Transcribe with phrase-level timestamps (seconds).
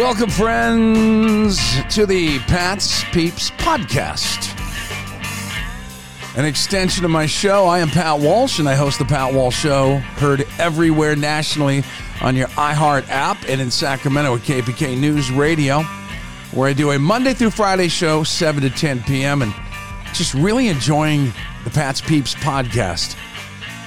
[0.00, 1.58] Welcome, friends,
[1.94, 4.48] to the Pat's Peeps podcast.
[6.38, 7.66] An extension of my show.
[7.66, 11.84] I am Pat Walsh, and I host the Pat Walsh Show, heard everywhere nationally
[12.22, 15.82] on your iHeart app and in Sacramento at KFBK News Radio,
[16.52, 19.54] where I do a Monday through Friday show, 7 to 10 p.m., and
[20.14, 21.30] just really enjoying
[21.64, 23.18] the Pat's Peeps podcast.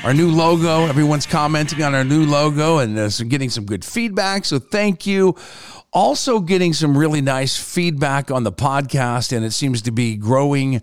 [0.03, 4.43] Our new logo, everyone's commenting on our new logo and uh, getting some good feedback.
[4.43, 5.35] So thank you
[5.93, 10.81] also getting some really nice feedback on the podcast, and it seems to be growing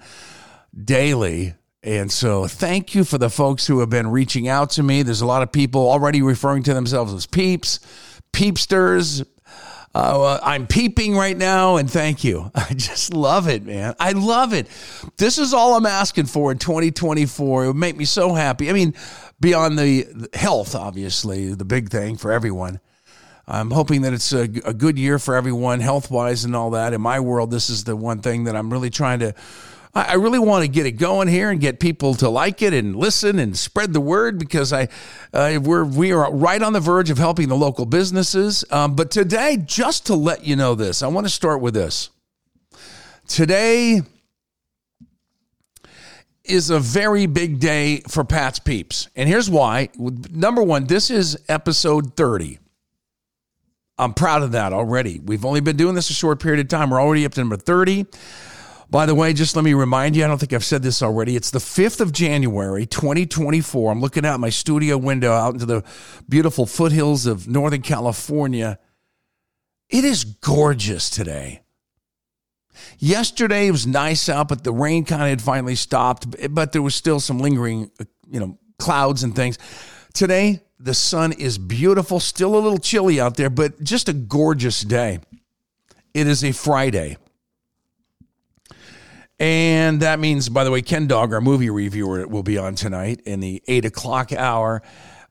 [0.82, 1.54] daily.
[1.82, 5.02] And so, thank you for the folks who have been reaching out to me.
[5.02, 7.80] There's a lot of people already referring to themselves as peeps,
[8.32, 9.26] peepsters.
[9.92, 12.50] Uh, I'm peeping right now, and thank you.
[12.54, 13.94] I just love it, man.
[13.98, 14.68] I love it.
[15.16, 17.64] This is all I'm asking for in 2024.
[17.64, 18.70] It would make me so happy.
[18.70, 18.94] I mean,
[19.40, 22.78] beyond the health, obviously, the big thing for everyone.
[23.50, 26.92] I'm hoping that it's a, a good year for everyone, health wise, and all that.
[26.92, 29.34] In my world, this is the one thing that I'm really trying to.
[29.92, 32.94] I really want to get it going here and get people to like it and
[32.94, 34.86] listen and spread the word because I
[35.32, 38.64] uh, we're we are right on the verge of helping the local businesses.
[38.70, 42.10] Um, but today, just to let you know this, I want to start with this.
[43.26, 44.02] Today
[46.44, 49.88] is a very big day for Pat's Peeps, and here's why.
[49.98, 52.60] Number one, this is episode thirty.
[54.00, 55.20] I'm proud of that already.
[55.20, 56.90] We've only been doing this a short period of time.
[56.90, 58.06] We're already up to number 30.
[58.88, 61.36] By the way, just let me remind you, I don't think I've said this already.
[61.36, 63.92] It's the 5th of January, 2024.
[63.92, 65.84] I'm looking out my studio window out into the
[66.28, 68.78] beautiful foothills of Northern California.
[69.90, 71.62] It is gorgeous today.
[72.98, 76.82] Yesterday it was nice out, but the rain kind of had finally stopped, but there
[76.82, 77.90] was still some lingering,
[78.30, 79.58] you know, clouds and things.
[80.14, 84.80] Today, the sun is beautiful, still a little chilly out there, but just a gorgeous
[84.80, 85.20] day.
[86.14, 87.18] It is a Friday.
[89.38, 93.20] And that means, by the way, Ken Dog, our movie reviewer, will be on tonight
[93.24, 94.82] in the eight o'clock hour.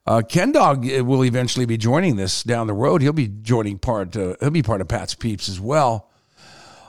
[0.06, 3.02] Uh, Ken Dog uh, will eventually be joining this down the road.
[3.02, 4.16] He'll be joining part.
[4.16, 6.10] Uh, he'll be part of Pat's Peeps as well.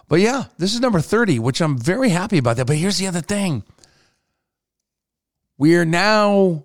[0.08, 2.66] But yeah, this is number thirty, which I'm very happy about that.
[2.66, 3.64] But here's the other thing:
[5.58, 6.64] we are now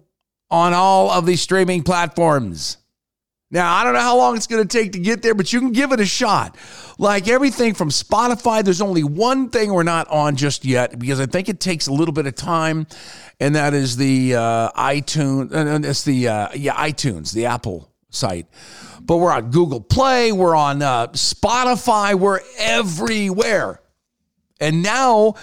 [0.51, 2.79] on all of these streaming platforms.
[3.51, 5.61] Now, I don't know how long it's going to take to get there, but you
[5.61, 6.57] can give it a shot.
[6.99, 11.27] Like everything from Spotify, there's only one thing we're not on just yet because I
[11.27, 12.89] think it takes a little bit of time,
[13.39, 15.53] and that is the uh, iTunes.
[15.53, 18.47] And it's the uh, yeah iTunes, the Apple site.
[19.01, 23.81] But we're on Google Play, we're on uh, Spotify, we're everywhere,
[24.59, 25.35] and now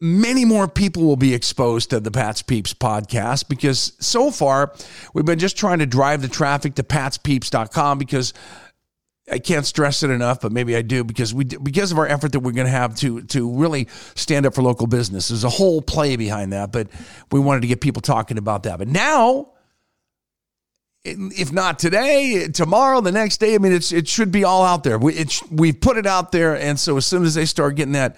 [0.00, 4.74] many more people will be exposed to the Pat's Peeps podcast because so far
[5.14, 8.34] we've been just trying to drive the traffic to patspeeps.com because
[9.30, 12.32] I can't stress it enough, but maybe I do because we because of our effort
[12.32, 15.28] that we're going to have to to really stand up for local business.
[15.28, 16.88] There's a whole play behind that, but
[17.32, 18.78] we wanted to get people talking about that.
[18.78, 19.48] But now
[21.06, 24.84] if not today, tomorrow, the next day, I mean, it's it should be all out
[24.84, 24.98] there.
[24.98, 28.16] We we've put it out there, and so as soon as they start getting that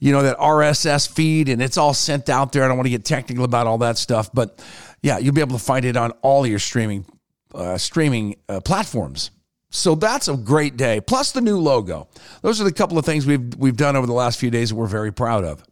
[0.00, 2.64] you know, that RSS feed and it's all sent out there.
[2.64, 4.62] I don't want to get technical about all that stuff, but
[5.02, 7.06] yeah, you'll be able to find it on all your streaming
[7.54, 9.30] uh, streaming uh, platforms.
[9.70, 11.00] So that's a great day.
[11.00, 12.08] Plus the new logo.
[12.42, 14.76] Those are the couple of things we've we've done over the last few days that
[14.76, 15.64] we're very proud of.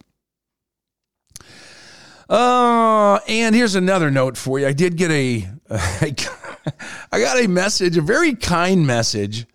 [2.29, 4.67] Uh, and here's another note for you.
[4.67, 9.45] I did get a, I got a message, a very kind message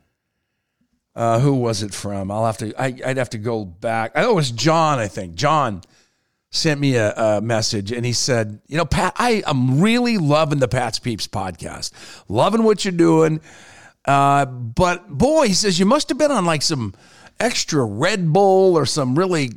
[1.18, 2.30] uh, who was it from?
[2.30, 2.72] I'll have to.
[2.80, 4.12] I, would have to go back.
[4.14, 5.00] Oh, it was John.
[5.00, 5.82] I think John
[6.52, 10.60] sent me a, a, message and he said, "You know, Pat, I am really loving
[10.60, 11.90] the Pat's Peeps podcast.
[12.28, 13.40] Loving what you're doing,
[14.04, 16.94] uh, but boy, he says you must have been on like some."
[17.40, 19.52] extra Red Bull or some really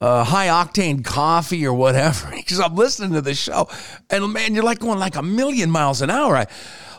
[0.00, 3.68] uh, high octane coffee or whatever because I'm listening to the show
[4.10, 6.36] and man, you're like going like a million miles an hour.
[6.36, 6.46] I,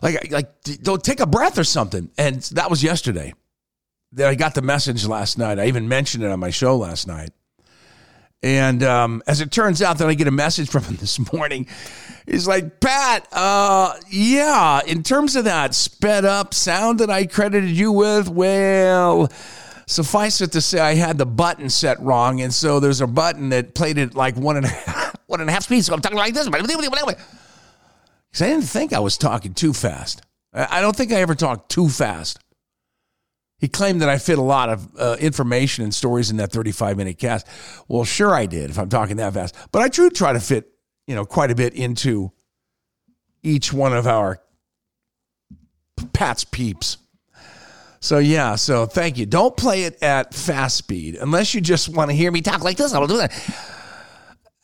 [0.01, 0.49] like like
[0.81, 2.11] don't take a breath or something.
[2.17, 3.33] And that was yesterday
[4.13, 5.59] that I got the message last night.
[5.59, 7.29] I even mentioned it on my show last night.
[8.43, 11.67] And um, as it turns out, then I get a message from him this morning.
[12.25, 17.69] He's like, Pat, uh, yeah, in terms of that sped up sound that I credited
[17.69, 19.29] you with, well,
[19.85, 22.41] suffice it to say, I had the button set wrong.
[22.41, 25.49] And so there's a button that played it like one and a half, one and
[25.49, 25.83] a half speed.
[25.85, 26.49] So I'm talking like this.
[26.49, 30.21] Because I didn't think I was talking too fast.
[30.53, 32.39] I don't think I ever talked too fast.
[33.61, 36.97] He claimed that I fit a lot of uh, information and stories in that 35
[36.97, 37.45] minute cast.
[37.87, 39.55] Well, sure I did if I'm talking that fast.
[39.71, 40.71] But I do try to fit,
[41.05, 42.31] you know, quite a bit into
[43.43, 44.41] each one of our
[46.11, 46.97] Pat's peeps.
[47.99, 49.27] So yeah, so thank you.
[49.27, 52.77] Don't play it at fast speed unless you just want to hear me talk like
[52.77, 52.95] this.
[52.95, 53.31] I will do that.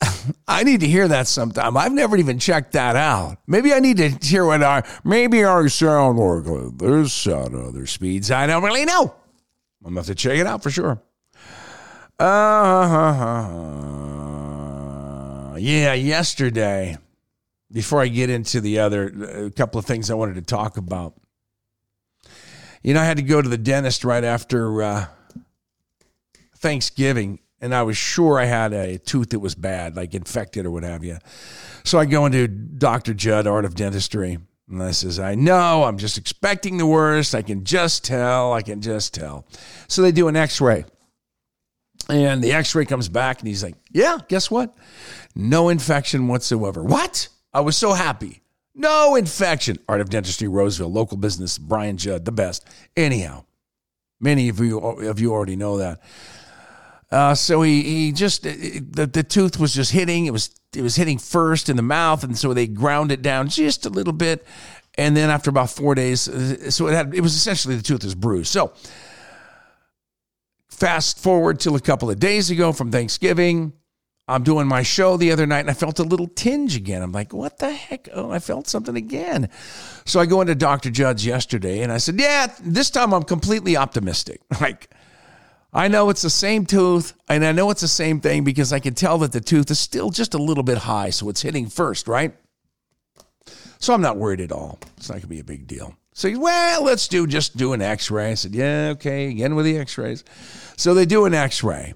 [0.48, 1.76] I need to hear that sometime.
[1.76, 3.38] I've never even checked that out.
[3.46, 8.30] Maybe I need to hear what our maybe our sound like this at other speeds.
[8.30, 9.14] I don't really know.
[9.84, 11.02] I'm gonna have to check it out for sure.
[12.18, 12.26] Uh,
[15.56, 16.96] yeah, yesterday,
[17.70, 21.14] before I get into the other couple of things I wanted to talk about.
[22.82, 25.06] You know, I had to go to the dentist right after uh,
[26.56, 30.70] Thanksgiving, and I was sure I had a tooth that was bad, like infected or
[30.70, 31.18] what have you.
[31.84, 33.14] So I go into Dr.
[33.14, 34.38] Judd, Art of Dentistry,
[34.68, 37.34] and I says, I know, I'm just expecting the worst.
[37.34, 39.46] I can just tell, I can just tell.
[39.88, 40.84] So they do an x ray.
[42.08, 44.76] And the x ray comes back, and he's like, Yeah, guess what?
[45.34, 46.82] No infection whatsoever.
[46.82, 47.28] What?
[47.52, 48.42] I was so happy.
[48.74, 49.78] No infection.
[49.88, 52.68] Art of Dentistry, Roseville, local business, Brian Judd, the best.
[52.96, 53.44] Anyhow,
[54.20, 56.00] many of you of you already know that.
[57.10, 60.26] Uh, so he he just the the tooth was just hitting.
[60.26, 63.48] It was it was hitting first in the mouth, and so they ground it down
[63.48, 64.46] just a little bit,
[64.98, 68.04] and then after about four days, uh, so it had it was essentially the tooth
[68.04, 68.50] was bruised.
[68.50, 68.74] So
[70.68, 73.72] fast forward till a couple of days ago from Thanksgiving.
[74.28, 77.02] I'm doing my show the other night and I felt a little tinge again.
[77.02, 78.10] I'm like, what the heck?
[78.12, 79.48] Oh, I felt something again.
[80.04, 80.90] So I go into Dr.
[80.90, 84.42] Judd's yesterday and I said, yeah, this time I'm completely optimistic.
[84.60, 84.90] Like,
[85.72, 88.80] I know it's the same tooth and I know it's the same thing because I
[88.80, 91.10] can tell that the tooth is still just a little bit high.
[91.10, 92.34] So it's hitting first, right?
[93.78, 94.78] So I'm not worried at all.
[94.96, 95.94] It's not going to be a big deal.
[96.14, 98.32] So, well, let's do just do an x ray.
[98.32, 100.24] I said, yeah, okay, again with the x rays.
[100.76, 101.94] So they do an x ray.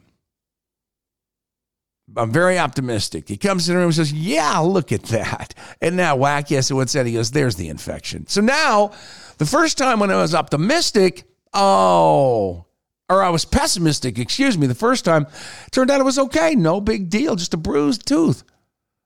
[2.16, 3.28] I'm very optimistic.
[3.28, 5.54] He comes in the room and says, Yeah, look at that.
[5.80, 7.06] And now, whack, yes, so what's that?
[7.06, 8.26] He goes, There's the infection.
[8.26, 8.92] So now,
[9.38, 11.24] the first time when I was optimistic,
[11.54, 12.66] oh,
[13.12, 15.26] or I was pessimistic, excuse me, the first time,
[15.70, 16.55] turned out it was okay.
[16.55, 18.44] No big deal, just a bruised tooth.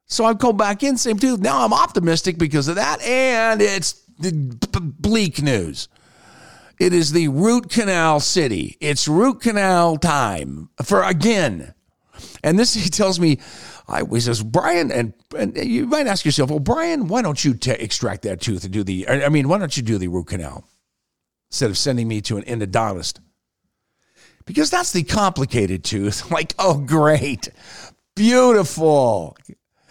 [0.06, 1.40] So I go back in, same tooth.
[1.40, 3.00] Now I'm optimistic because of that.
[3.02, 5.88] And it's bleak news.
[6.78, 8.76] It is the root canal city.
[8.80, 11.74] It's root canal time for again
[12.42, 13.38] and this, he tells me,
[13.88, 17.54] I, he says, Brian, and, and you might ask yourself, well, Brian, why don't you
[17.54, 20.28] t- extract that tooth and do the, I mean, why don't you do the root
[20.28, 20.64] canal
[21.50, 23.20] instead of sending me to an endodontist?
[24.46, 26.30] Because that's the complicated tooth.
[26.30, 27.48] like, oh, great,
[28.14, 29.36] beautiful.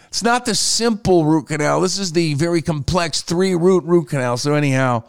[0.08, 1.80] It's not the simple root canal.
[1.80, 4.36] This is the very complex three root root canal.
[4.38, 5.04] So, anyhow,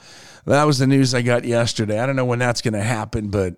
[0.46, 2.00] that was the news I got yesterday.
[2.00, 3.56] I don't know when that's going to happen, but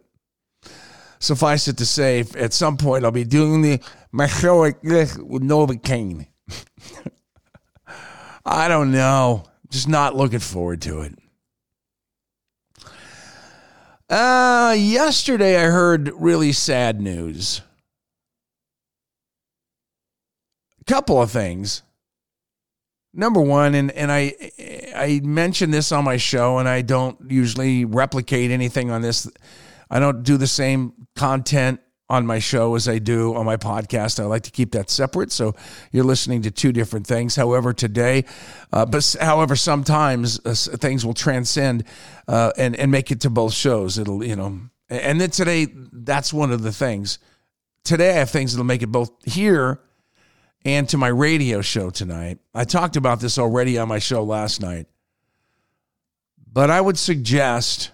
[1.20, 3.80] suffice it to say, at some point I'll be doing the
[4.12, 6.28] this with Novocaine.
[8.46, 9.44] I don't know.
[9.70, 11.14] Just not looking forward to it.
[14.10, 17.62] Uh, yesterday I heard really sad news.
[20.82, 21.84] A couple of things.
[23.14, 24.34] Number one, and, and I
[24.96, 29.28] I mentioned this on my show, and I don't usually replicate anything on this
[29.90, 34.20] I don't do the same content on my show as I do on my podcast.
[34.20, 35.32] I like to keep that separate.
[35.32, 35.56] So
[35.92, 37.36] you're listening to two different things.
[37.36, 38.26] However, today,
[38.74, 41.84] uh, but however, sometimes uh, things will transcend
[42.28, 43.98] uh, and and make it to both shows.
[43.98, 47.20] It'll you know, and then today that's one of the things.
[47.84, 49.80] Today I have things that'll make it both here
[50.66, 52.40] and to my radio show tonight.
[52.54, 54.88] I talked about this already on my show last night,
[56.52, 57.92] but I would suggest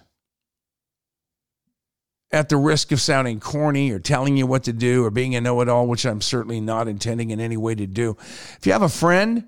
[2.36, 5.40] at the risk of sounding corny or telling you what to do or being a
[5.40, 8.16] know it all, which I'm certainly not intending in any way to do.
[8.58, 9.46] If you have a friend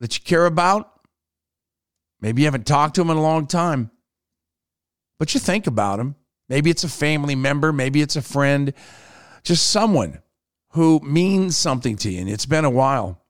[0.00, 0.90] that you care about,
[2.20, 3.90] maybe you haven't talked to him in a long time,
[5.18, 6.14] but you think about him.
[6.48, 8.72] Maybe it's a family member, maybe it's a friend,
[9.42, 10.22] just someone
[10.70, 13.20] who means something to you and it's been a while.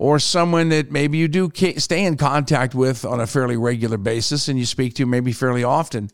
[0.00, 4.46] Or someone that maybe you do stay in contact with on a fairly regular basis
[4.46, 6.10] and you speak to maybe fairly often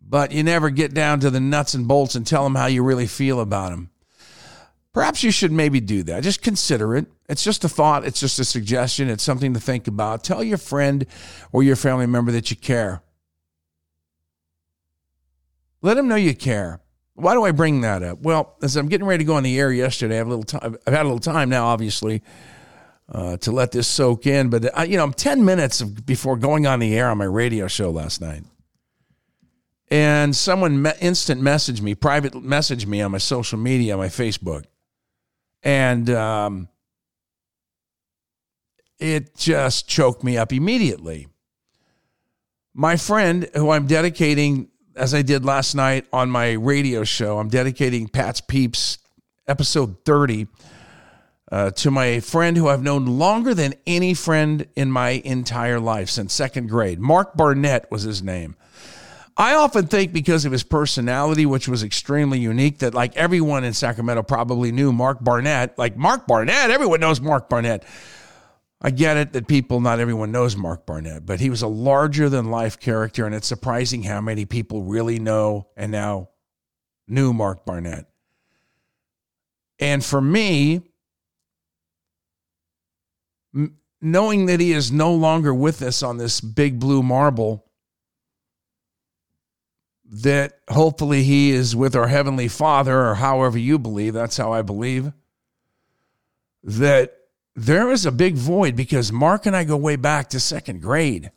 [0.00, 2.82] but you never get down to the nuts and bolts and tell them how you
[2.82, 3.90] really feel about them.
[4.92, 6.24] Perhaps you should maybe do that.
[6.24, 7.06] Just consider it.
[7.28, 10.24] It's just a thought, it's just a suggestion, it's something to think about.
[10.24, 11.06] Tell your friend
[11.52, 13.02] or your family member that you care.
[15.80, 16.80] Let them know you care.
[17.14, 18.20] Why do I bring that up?
[18.20, 20.44] Well, as I'm getting ready to go on the air yesterday, I have a little
[20.44, 20.76] time.
[20.86, 22.22] I've had a little time now, obviously,
[23.08, 24.50] uh, to let this soak in.
[24.50, 27.68] But uh, you know, I'm 10 minutes before going on the air on my radio
[27.68, 28.42] show last night
[29.90, 34.64] and someone me- instant messaged me, private messaged me on my social media, my Facebook,
[35.62, 36.68] and um,
[38.98, 41.26] it just choked me up immediately.
[42.72, 47.48] My friend, who I'm dedicating, as I did last night on my radio show, I'm
[47.48, 48.98] dedicating Pat's Peeps
[49.48, 50.46] episode 30
[51.50, 56.08] uh, to my friend who I've known longer than any friend in my entire life
[56.08, 57.00] since second grade.
[57.00, 58.54] Mark Barnett was his name.
[59.40, 63.72] I often think because of his personality, which was extremely unique, that like everyone in
[63.72, 65.78] Sacramento probably knew Mark Barnett.
[65.78, 67.86] Like Mark Barnett, everyone knows Mark Barnett.
[68.82, 72.28] I get it that people, not everyone knows Mark Barnett, but he was a larger
[72.28, 76.28] than life character, and it's surprising how many people really know and now
[77.08, 78.10] knew Mark Barnett.
[79.78, 80.82] And for me,
[84.02, 87.69] knowing that he is no longer with us on this big blue marble,
[90.10, 94.62] that hopefully he is with our Heavenly Father, or however you believe, that's how I
[94.62, 95.12] believe,
[96.64, 97.16] that
[97.54, 101.30] there is a big void because Mark and I go way back to second grade.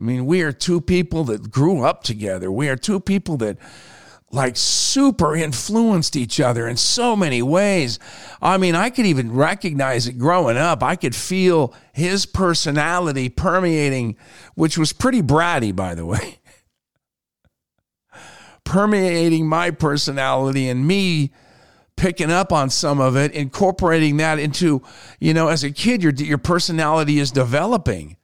[0.00, 2.52] I mean, we are two people that grew up together.
[2.52, 3.58] We are two people that
[4.30, 7.98] like super influenced each other in so many ways.
[8.42, 10.82] I mean, I could even recognize it growing up.
[10.82, 14.16] I could feel his personality permeating,
[14.54, 16.37] which was pretty bratty, by the way,
[18.68, 21.32] permeating my personality and me
[21.96, 24.82] picking up on some of it, incorporating that into,
[25.18, 28.18] you know, as a kid, your, your personality is developing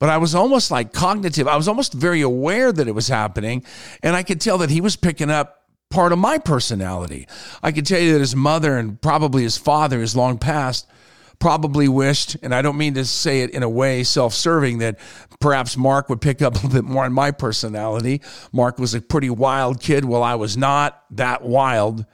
[0.00, 1.46] but I was almost like cognitive.
[1.46, 3.62] I was almost very aware that it was happening.
[4.02, 7.28] And I could tell that he was picking up part of my personality.
[7.62, 10.88] I could tell you that his mother and probably his father is long past
[11.40, 14.98] probably wished, and I don't mean to say it in a way self serving, that
[15.40, 18.20] perhaps Mark would pick up a little bit more on my personality.
[18.52, 20.04] Mark was a pretty wild kid.
[20.04, 22.06] Well, I was not that wild.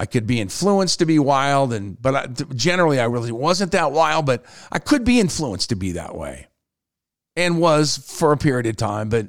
[0.00, 3.92] I could be influenced to be wild, and but I, generally I really wasn't that
[3.92, 4.26] wild.
[4.26, 6.48] But I could be influenced to be that way
[7.36, 9.08] and was for a period of time.
[9.08, 9.28] But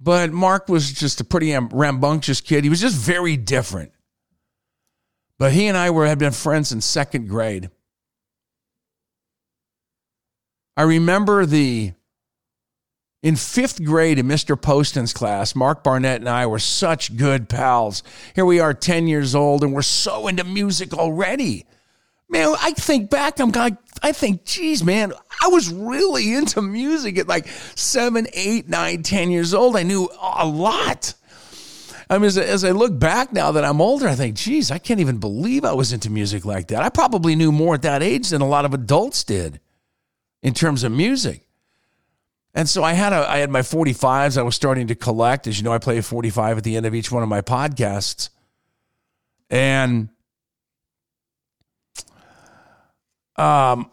[0.00, 2.64] but Mark was just a pretty rambunctious kid.
[2.64, 3.92] He was just very different.
[5.42, 7.68] But he and I were had been friends in second grade.
[10.76, 11.94] I remember the
[13.24, 14.54] in fifth grade in Mr.
[14.54, 18.04] Poston's class, Mark Barnett and I were such good pals.
[18.36, 21.66] Here we are, 10 years old, and we're so into music already
[22.32, 27.18] man, I think back, I'm like, I think, geez, man, I was really into music
[27.18, 27.46] at like
[27.76, 29.76] seven, eight, nine, ten years old.
[29.76, 31.14] I knew a lot.
[32.12, 34.76] I mean, as, as I look back now that I'm older, I think, geez, I
[34.76, 36.82] can't even believe I was into music like that.
[36.82, 39.60] I probably knew more at that age than a lot of adults did
[40.42, 41.46] in terms of music.
[42.52, 45.46] And so I had a I had my 45s I was starting to collect.
[45.46, 47.40] As you know, I play a 45 at the end of each one of my
[47.40, 48.28] podcasts.
[49.48, 50.10] And
[53.36, 53.90] Um,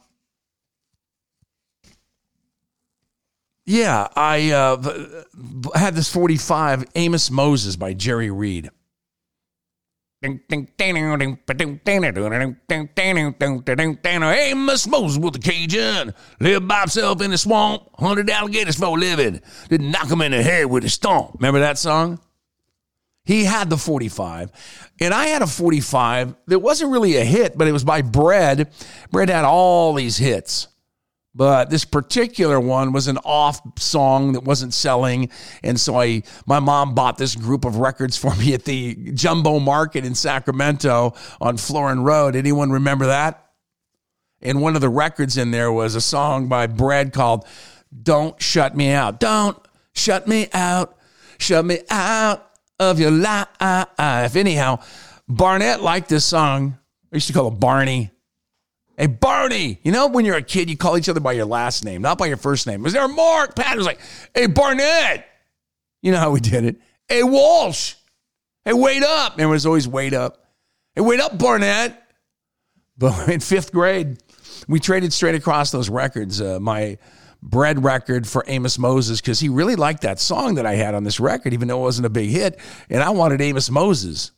[3.70, 5.24] yeah, I uh,
[5.76, 8.72] had this 45 Amos Moses by Jerry Reed.
[14.32, 18.92] Amos Moses with the Cajun lived by himself in the swamp, hunted alligators for a
[19.00, 21.36] living, didn't knock him in the head with a stomp.
[21.36, 22.20] Remember that song?
[23.24, 24.52] He had the 45,
[25.00, 28.74] and I had a 45 that wasn't really a hit, but it was by Bread.
[29.12, 30.69] Bread had all these hits.
[31.40, 35.30] But this particular one was an off song that wasn't selling.
[35.64, 39.60] And so I my mom bought this group of records for me at the Jumbo
[39.60, 42.36] Market in Sacramento on Florin Road.
[42.36, 43.52] Anyone remember that?
[44.42, 47.48] And one of the records in there was a song by Bread called
[48.04, 49.22] Don't Shut Me Out.
[49.22, 49.58] Don't
[49.94, 50.98] shut me out.
[51.38, 54.36] Shut me out of your life.
[54.36, 54.80] Anyhow,
[55.30, 56.78] Barnett liked this song.
[57.14, 58.12] I used to call him Barney.
[59.00, 59.80] Hey, Barney.
[59.82, 62.18] You know, when you're a kid, you call each other by your last name, not
[62.18, 62.84] by your first name.
[62.84, 63.56] Was there a Mark?
[63.56, 64.02] Pat was like,
[64.36, 65.26] hey, Barnett.
[66.02, 66.82] You know how we did it.
[67.08, 67.96] Hey, Walsh.
[68.66, 69.34] Hey, wait up.
[69.34, 70.44] And it was always wait up.
[70.96, 72.04] Hey, wait up, Barnett.
[72.98, 74.18] But in fifth grade,
[74.68, 76.42] we traded straight across those records.
[76.42, 76.98] Uh, my
[77.42, 81.06] bread record for Amos Moses because he really liked that song that I had on
[81.06, 82.60] this record, even though it wasn't a big hit.
[82.90, 84.32] And I wanted Amos Moses.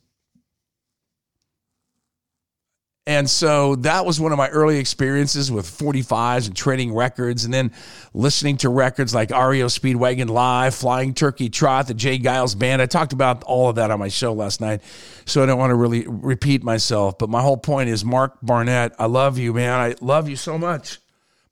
[3.04, 7.52] And so that was one of my early experiences with 45s and trading records and
[7.52, 7.72] then
[8.14, 12.20] listening to records like REO Speedwagon Live, Flying Turkey Trot, the J.
[12.20, 12.80] Geils Band.
[12.80, 14.82] I talked about all of that on my show last night,
[15.24, 17.18] so I don't want to really repeat myself.
[17.18, 19.80] But my whole point is Mark Barnett, I love you, man.
[19.80, 20.98] I love you so much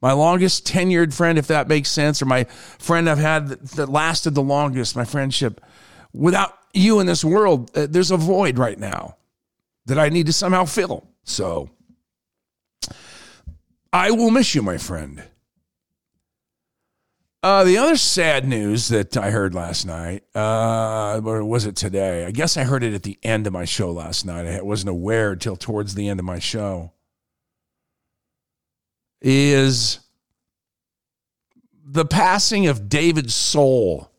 [0.01, 4.35] my longest tenured friend, if that makes sense, or my friend I've had that, lasted
[4.35, 5.61] the longest, my friendship.
[6.13, 9.17] Without you in this world, uh, there's a void right now
[9.87, 11.07] that I need to somehow fill.
[11.31, 11.71] So
[13.93, 15.23] I will miss you, my friend.
[17.43, 22.27] Uh, the other sad news that I heard last night, uh, or was it today?
[22.27, 24.47] I guess I heard it at the end of my show last night.
[24.47, 26.93] I wasn't aware until towards the end of my show.
[29.23, 30.01] Is
[31.83, 34.11] the passing of David Soul.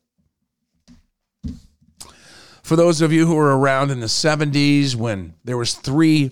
[2.63, 6.31] For those of you who were around in the 70s when there was three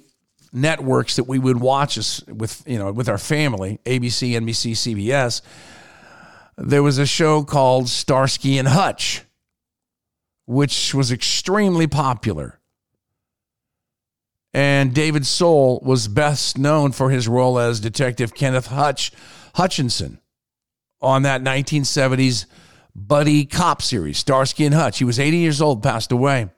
[0.51, 5.41] networks that we would watch us with, you know, with our family, ABC, NBC, CBS
[6.59, 9.23] there was a show called Starsky and Hutch,
[10.45, 12.59] which was extremely popular.
[14.53, 19.11] And David Soul was best known for his role as Detective Kenneth Hutch
[19.55, 20.19] Hutchinson
[21.01, 22.45] on that 1970s
[22.93, 24.97] buddy cop series, Starsky and Hutch.
[24.97, 26.49] He was 80 years old, passed away.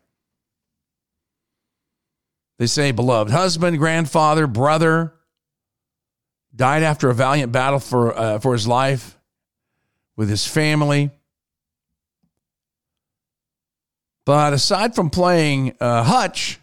[2.59, 5.13] They say beloved husband, grandfather, brother,
[6.55, 9.17] died after a valiant battle for, uh, for his life
[10.15, 11.09] with his family.
[14.25, 16.59] But aside from playing uh, Hutch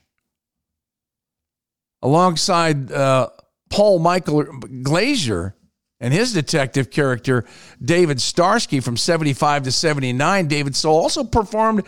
[2.02, 3.30] alongside uh,
[3.70, 4.44] Paul Michael
[4.82, 5.54] Glaser
[6.00, 7.44] and his detective character,
[7.82, 11.84] David Starsky from 75 to 79, David Soul also performed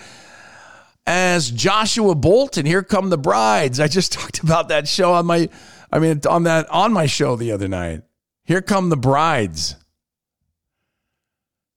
[1.10, 2.64] as Joshua Bolt on.
[2.64, 3.80] Here come the brides.
[3.80, 5.48] I just talked about that show on my,
[5.90, 8.02] I mean, on that on my show the other night.
[8.44, 9.74] Here come the brides.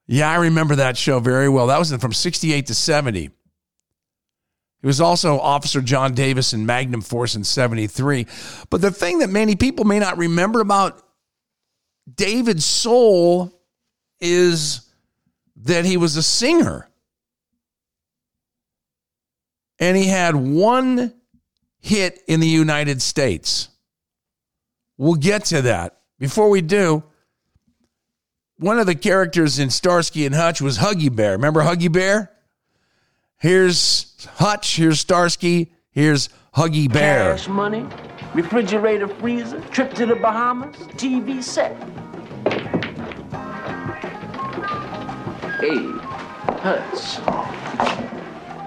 [0.06, 1.68] Yeah, I remember that show very well.
[1.68, 3.26] That was from 68 to 70.
[3.26, 3.32] It
[4.86, 8.28] was also Officer John Davis in Magnum Force in 73.
[8.70, 11.02] But the thing that many people may not remember about
[12.14, 13.52] David Soul
[14.20, 14.92] is
[15.56, 16.88] that he was a singer.
[19.84, 21.14] And he had one
[21.82, 23.68] hit in the United States.
[24.98, 26.00] We'll get to that.
[26.20, 27.04] Before we do,
[28.56, 31.34] one of the characters in Starsky and Hutch was Huggy Bear.
[31.34, 32.32] Remember Huggy Bear?
[33.40, 37.34] Here's Hutch, here's Starsky, here's Huggy Bear.
[37.34, 37.86] Cash money,
[38.34, 41.76] refrigerator freezer, trip to the Bahamas, TV set.
[45.60, 45.92] Hey,
[46.62, 47.20] Hutch,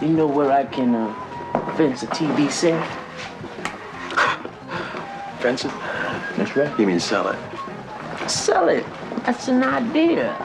[0.07, 2.81] you know where I can uh, fence a TV set?
[5.41, 5.73] Fence it?
[6.37, 6.79] That's right.
[6.79, 8.31] You mean sell it?
[8.31, 8.85] Sell it.
[9.25, 10.37] That's an idea.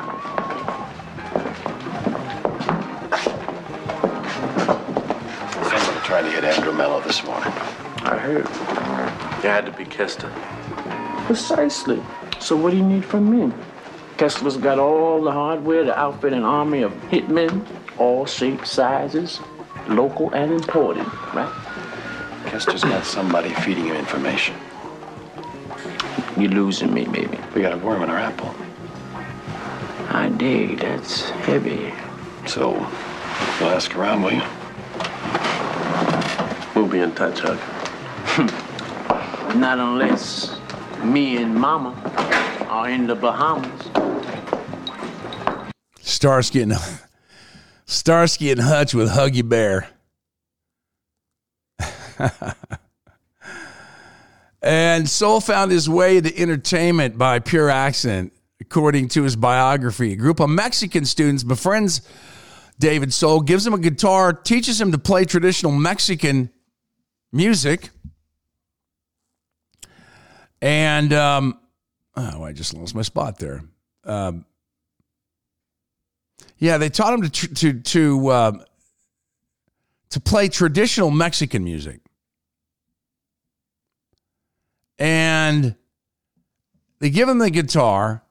[5.69, 7.53] Somebody tried to hit Andrew Mello this morning.
[8.03, 8.47] I heard.
[9.43, 10.31] You had to be Kester.
[11.25, 12.01] Precisely.
[12.39, 13.53] So what do you need from me?
[14.21, 17.65] Kessler's got all the hardware to outfit an army of hitmen,
[17.97, 19.39] all shapes, sizes,
[19.87, 21.51] local and imported, right?
[22.45, 24.53] Kester's got somebody feeding him information.
[26.37, 27.39] You're losing me, maybe.
[27.55, 28.53] We got a worm in our apple.
[30.09, 30.81] I dig.
[30.81, 31.91] That's heavy.
[32.45, 34.43] So, you'll ask around, will you?
[36.75, 37.57] We'll be in touch, Huck.
[39.55, 40.59] Not unless
[41.03, 41.95] me and Mama
[42.69, 44.00] are in the Bahamas.
[46.21, 46.73] Starsky and
[47.87, 49.89] Starsky and Hutch with Huggy Bear.
[54.61, 60.13] and Soul found his way to entertainment by pure accident according to his biography.
[60.13, 62.01] A group of Mexican students befriends
[62.77, 66.51] David Soul, gives him a guitar, teaches him to play traditional Mexican
[67.31, 67.89] music.
[70.61, 71.59] And, um,
[72.15, 73.63] oh, I just lost my spot there.
[74.03, 74.45] Um,
[76.57, 78.51] yeah, they taught him to to to uh,
[80.11, 81.99] to play traditional Mexican music,
[84.99, 85.75] and
[86.99, 88.23] they give him the guitar,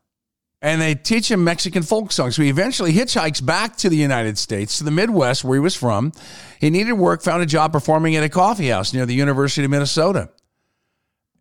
[0.62, 2.37] and they teach him Mexican folk songs.
[2.37, 5.75] So he eventually hitchhikes back to the United States, to the Midwest where he was
[5.75, 6.12] from.
[6.61, 9.70] He needed work, found a job performing at a coffee house near the University of
[9.70, 10.31] Minnesota.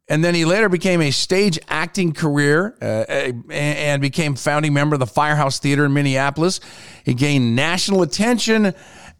[0.10, 5.00] And then he later became a stage acting career uh, and became founding member of
[5.00, 6.60] the Firehouse Theater in Minneapolis.
[7.06, 8.74] He gained national attention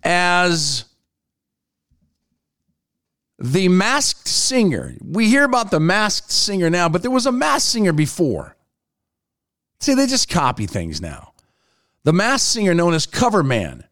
[0.04, 0.86] as
[3.38, 4.96] the masked singer.
[5.00, 8.58] We hear about the masked singer now, but there was a masked singer before.
[9.80, 11.34] See, they just copy things now.
[12.04, 13.84] The masked singer known as Coverman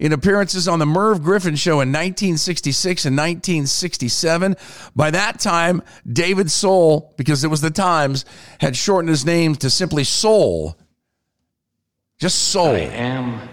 [0.00, 4.56] in appearances on the Merv Griffin show in 1966 and 1967.
[4.96, 8.24] By that time, David Soul, because it was the Times,
[8.60, 10.76] had shortened his name to simply Soul.
[12.18, 12.74] Just Soul.
[12.74, 13.48] I am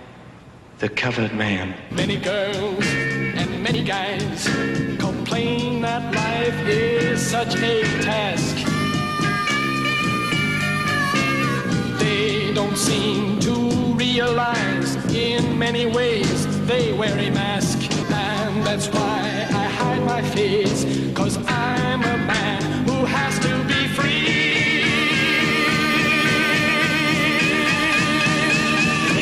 [0.79, 1.75] the covered man.
[1.91, 4.47] Many girls and many guys
[4.97, 8.55] complain that life is such a task.
[11.99, 13.53] They don't seem to
[13.95, 14.76] realize
[15.17, 17.79] in many ways they wear a mask.
[18.11, 20.85] And that's why I hide my face.
[21.13, 24.83] Cause I'm a man who has to be free.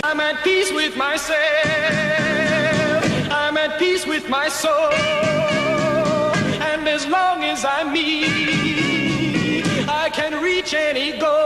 [0.03, 1.39] I'm at peace with myself.
[3.31, 4.91] I'm at peace with my soul.
[6.71, 8.25] And as long as I'm me,
[9.87, 11.44] I can reach any goal.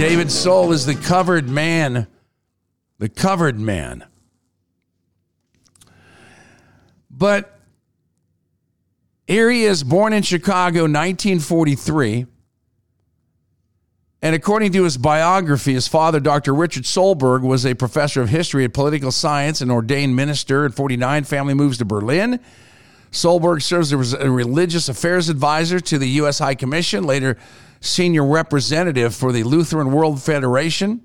[0.00, 2.06] David Soul is the covered man.
[3.00, 4.06] The covered man.
[7.10, 7.60] But
[9.26, 12.24] here he is, born in Chicago, 1943.
[14.22, 16.54] And according to his biography, his father, Dr.
[16.54, 20.64] Richard Solberg, was a professor of history and political science and ordained minister.
[20.64, 22.40] In 49, family moves to Berlin.
[23.12, 26.38] Solberg serves as a religious affairs advisor to the U.S.
[26.38, 27.36] High Commission, later
[27.80, 31.00] senior representative for the Lutheran World Federation,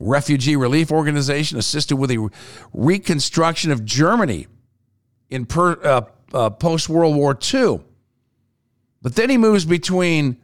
[0.00, 2.28] refugee relief organization, assisted with the
[2.72, 4.46] reconstruction of Germany
[5.28, 7.80] in per, uh, uh, post World War II.
[9.02, 10.38] But then he moves between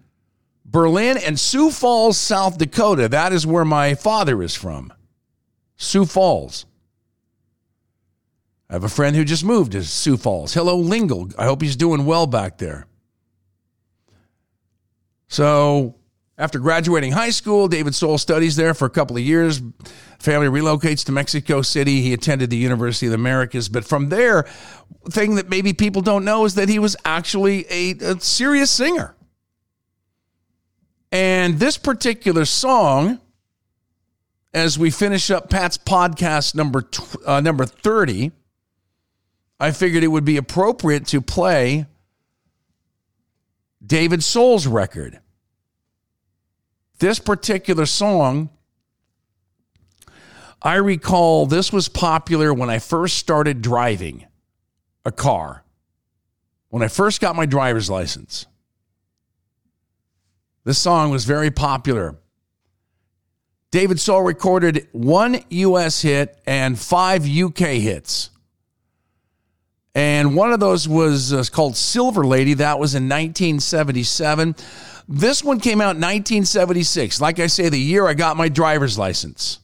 [0.64, 3.09] Berlin and Sioux Falls, South Dakota.
[3.09, 4.92] That is where my father is from.
[5.77, 6.66] Sioux Falls.
[8.68, 10.53] I have a friend who just moved to Sioux Falls.
[10.53, 11.31] Hello, Lingle.
[11.38, 12.87] I hope he's doing well back there.
[15.28, 15.94] So,
[16.38, 19.60] after graduating high school, David Soul studies there for a couple of years.
[20.18, 22.00] Family relocates to Mexico City.
[22.00, 23.68] He attended the University of the Americas.
[23.68, 24.46] But from there,
[25.10, 29.16] thing that maybe people don't know is that he was actually a, a serious singer.
[31.10, 33.20] And this particular song,
[34.54, 38.30] as we finish up Pat's podcast number tw- uh, number 30,
[39.58, 41.86] I figured it would be appropriate to play
[43.84, 45.20] David Soul's record.
[46.98, 48.50] This particular song,
[50.60, 54.26] I recall this was popular when I first started driving
[55.04, 55.64] a car,
[56.70, 58.46] when I first got my driver's license.
[60.64, 62.16] This song was very popular.
[63.70, 68.30] David Soul recorded one US hit and five UK hits.
[69.98, 72.54] And one of those was uh, called Silver Lady.
[72.54, 74.54] That was in 1977.
[75.08, 77.20] This one came out in 1976.
[77.20, 79.58] Like I say, the year I got my driver's license.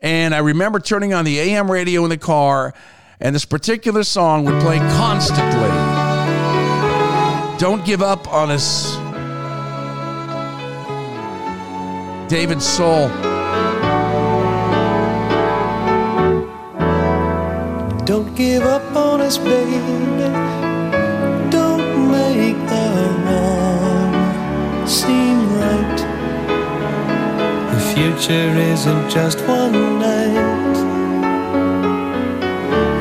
[0.00, 2.74] And I remember turning on the AM radio in the car,
[3.18, 5.70] and this particular song would play constantly.
[7.58, 8.94] Don't give up on us.
[12.30, 13.08] David Soul.
[18.06, 19.78] Don't give up on us, baby.
[21.50, 22.88] Don't make the
[23.24, 25.98] wrong seem right.
[27.72, 30.76] The future isn't just one night,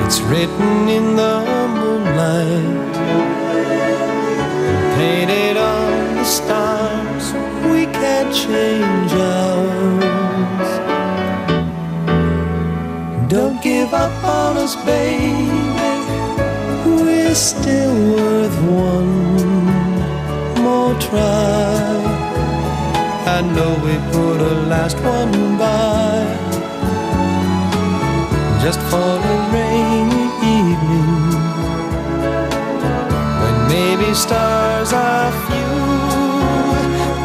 [0.06, 1.36] it's written in the
[1.80, 2.96] moonlight,
[4.96, 7.34] painted on the stars.
[7.70, 9.33] We can't change ours.
[13.34, 15.50] Don't give up on us, baby.
[16.86, 19.26] We're still worth one
[20.62, 21.98] more try.
[23.36, 26.22] I know we put a last one by
[28.62, 30.26] just for a rainy
[30.60, 31.34] evening
[33.42, 35.74] when maybe stars are few.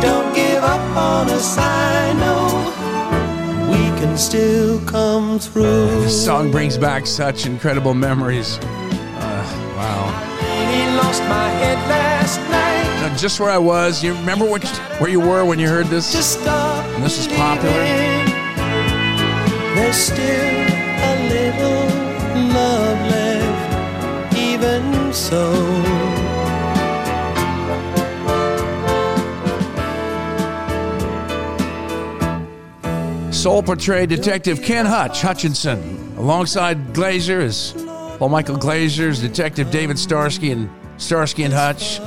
[0.01, 2.58] Don't give up on us, I know
[4.18, 6.02] still come through.
[6.02, 8.59] This song brings back such incredible memories.
[8.59, 10.11] Uh, wow.
[10.70, 13.09] He lost my head last night.
[13.09, 14.66] Now, just where I was, you remember what,
[15.00, 16.12] where you were when you heard this?
[16.12, 16.85] Just stop.
[16.96, 17.72] And this is popular?
[19.74, 21.87] There's still a little
[22.52, 25.97] love left, even so.
[33.38, 37.72] Soul portrayed Detective Ken Hutch Hutchinson alongside Glaser as
[38.18, 42.01] Paul Michael Glaser's Detective David Starsky and Starsky and Hutch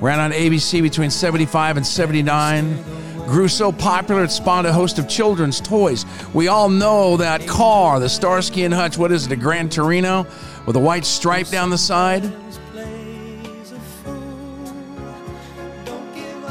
[0.00, 2.82] ran on ABC between 75 and 79.
[3.26, 6.06] Grew so popular it spawned a host of children's toys.
[6.32, 8.96] We all know that car, the Starsky and Hutch.
[8.96, 10.26] What is it, a Grand Torino
[10.64, 12.32] with a white stripe down the side?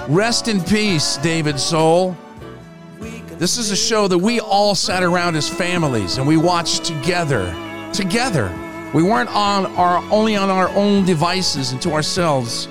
[0.08, 2.15] Rest in peace, David Soul.
[3.38, 7.56] This is a show that we all sat around as families and we watched together.
[7.93, 8.52] Together.
[8.95, 12.67] We weren't on our only on our own devices and to ourselves.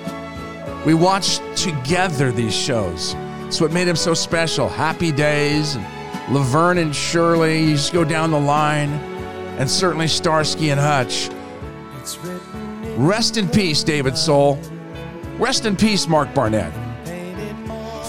[0.85, 3.13] We watched together these shows.
[3.13, 4.67] That's what made them so special.
[4.67, 5.85] Happy Days, and
[6.35, 8.89] Laverne and Shirley, you just go down the line,
[9.57, 11.29] and certainly Starsky and Hutch.
[12.97, 14.59] Rest in peace, David Soul.
[15.37, 16.73] Rest in peace, Mark Barnett.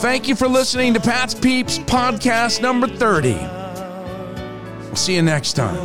[0.00, 3.34] Thank you for listening to Pat's Peeps podcast number 30.
[4.86, 5.76] We'll see you next time.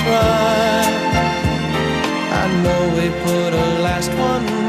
[0.00, 0.82] Try.
[2.32, 4.59] I know we put a last one